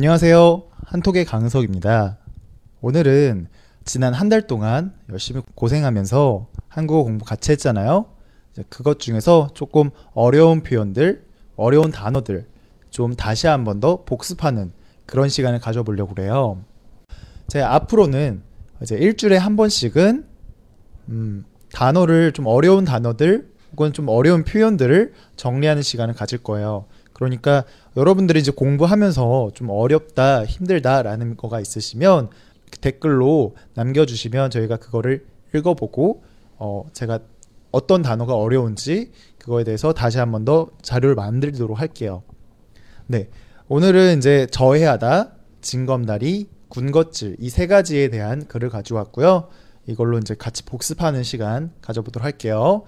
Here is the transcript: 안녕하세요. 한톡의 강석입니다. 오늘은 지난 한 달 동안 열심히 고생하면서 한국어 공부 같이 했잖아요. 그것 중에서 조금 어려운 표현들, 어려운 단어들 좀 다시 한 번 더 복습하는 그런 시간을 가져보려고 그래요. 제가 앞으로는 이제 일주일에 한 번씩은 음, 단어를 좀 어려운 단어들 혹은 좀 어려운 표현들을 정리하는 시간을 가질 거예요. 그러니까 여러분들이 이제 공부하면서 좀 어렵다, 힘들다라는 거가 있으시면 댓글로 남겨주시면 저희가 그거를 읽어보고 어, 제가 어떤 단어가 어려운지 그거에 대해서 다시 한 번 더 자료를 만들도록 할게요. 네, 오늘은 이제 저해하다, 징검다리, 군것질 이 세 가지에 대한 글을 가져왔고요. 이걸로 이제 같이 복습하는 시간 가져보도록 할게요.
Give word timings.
안녕하세요. 0.00 0.62
한톡의 0.86 1.26
강석입니다. 1.26 2.16
오늘은 2.80 3.48
지난 3.84 4.14
한 4.14 4.30
달 4.30 4.46
동안 4.46 4.94
열심히 5.10 5.42
고생하면서 5.54 6.46
한국어 6.68 7.02
공부 7.02 7.26
같이 7.26 7.52
했잖아요. 7.52 8.06
그것 8.70 8.98
중에서 8.98 9.50
조금 9.52 9.90
어려운 10.14 10.62
표현들, 10.62 11.26
어려운 11.54 11.90
단어들 11.90 12.46
좀 12.88 13.14
다시 13.14 13.46
한 13.46 13.64
번 13.64 13.78
더 13.80 14.02
복습하는 14.06 14.72
그런 15.04 15.28
시간을 15.28 15.60
가져보려고 15.60 16.14
그래요. 16.14 16.64
제가 17.48 17.74
앞으로는 17.74 18.40
이제 18.80 18.96
일주일에 18.96 19.36
한 19.36 19.54
번씩은 19.56 20.24
음, 21.10 21.44
단어를 21.74 22.32
좀 22.32 22.46
어려운 22.46 22.86
단어들 22.86 23.50
혹은 23.72 23.92
좀 23.92 24.08
어려운 24.08 24.44
표현들을 24.44 25.12
정리하는 25.36 25.82
시간을 25.82 26.14
가질 26.14 26.38
거예요. 26.38 26.86
그러니까 27.12 27.64
여러분들이 27.96 28.40
이제 28.40 28.50
공부하면서 28.50 29.50
좀 29.54 29.68
어렵다, 29.70 30.44
힘들다라는 30.44 31.36
거가 31.36 31.60
있으시면 31.60 32.30
댓글로 32.80 33.56
남겨주시면 33.74 34.50
저희가 34.50 34.76
그거를 34.76 35.26
읽어보고 35.54 36.22
어, 36.58 36.84
제가 36.92 37.18
어떤 37.72 38.02
단어가 38.02 38.34
어려운지 38.36 39.12
그거에 39.38 39.64
대해서 39.64 39.92
다시 39.92 40.18
한 40.18 40.32
번 40.32 40.44
더 40.44 40.68
자료를 40.82 41.14
만들도록 41.14 41.78
할게요. 41.80 42.22
네, 43.06 43.28
오늘은 43.68 44.18
이제 44.18 44.46
저해하다, 44.50 45.32
징검다리, 45.60 46.48
군것질 46.68 47.36
이 47.40 47.48
세 47.50 47.66
가지에 47.66 48.08
대한 48.08 48.46
글을 48.46 48.70
가져왔고요. 48.70 49.48
이걸로 49.86 50.18
이제 50.18 50.34
같이 50.38 50.62
복습하는 50.64 51.22
시간 51.24 51.72
가져보도록 51.82 52.24
할게요. 52.24 52.84